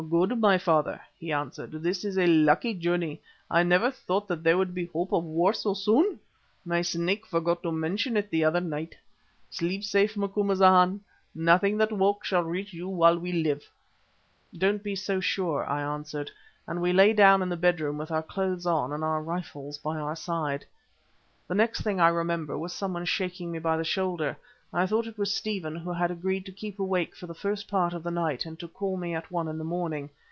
"Good, 0.09 0.39
my 0.41 0.57
father," 0.57 0.99
he 1.19 1.31
answered. 1.31 1.73
"This 1.73 2.03
is 2.03 2.17
a 2.17 2.25
lucky 2.25 2.73
journey; 2.73 3.21
I 3.51 3.61
never 3.61 3.91
thought 3.91 4.27
there 4.29 4.57
would 4.57 4.73
be 4.73 4.87
hope 4.87 5.11
of 5.13 5.23
war 5.23 5.53
so 5.53 5.75
soon. 5.75 6.19
My 6.65 6.81
Snake 6.81 7.23
forgot 7.27 7.61
to 7.61 7.71
mention 7.71 8.17
it 8.17 8.31
the 8.31 8.43
other 8.43 8.61
night. 8.61 8.95
Sleep 9.51 9.83
safe, 9.83 10.17
Macumazana. 10.17 10.99
Nothing 11.35 11.77
that 11.77 11.91
walks 11.91 12.29
shall 12.29 12.43
reach 12.43 12.73
you 12.73 12.89
while 12.89 13.19
we 13.19 13.31
live." 13.31 13.69
"Don't 14.57 14.81
be 14.81 14.95
so 14.95 15.19
sure," 15.19 15.69
I 15.69 15.83
answered, 15.83 16.31
and 16.65 16.81
we 16.81 16.93
lay 16.93 17.13
down 17.13 17.43
in 17.43 17.49
the 17.49 17.55
bedroom 17.55 17.99
with 17.99 18.09
our 18.09 18.23
clothes 18.23 18.65
on 18.65 18.91
and 18.91 19.03
our 19.03 19.21
rifles 19.21 19.77
by 19.77 19.97
our 19.99 20.15
sides. 20.15 20.65
The 21.47 21.55
next 21.55 21.81
thing 21.83 21.99
I 21.99 22.07
remember 22.07 22.57
was 22.57 22.73
someone 22.73 23.05
shaking 23.05 23.51
me 23.51 23.59
by 23.59 23.77
the 23.77 23.83
shoulder. 23.83 24.35
I 24.73 24.85
thought 24.87 25.05
it 25.05 25.17
was 25.17 25.33
Stephen, 25.33 25.75
who 25.75 25.91
had 25.91 26.11
agreed 26.11 26.45
to 26.45 26.51
keep 26.53 26.79
awake 26.79 27.13
for 27.13 27.27
the 27.27 27.33
first 27.33 27.67
part 27.67 27.91
of 27.93 28.03
the 28.03 28.09
night 28.11 28.45
and 28.45 28.57
to 28.61 28.69
call 28.69 28.95
me 28.95 29.13
at 29.13 29.29
one 29.29 29.49
in 29.49 29.57
the 29.57 29.65
morning. 29.65 30.09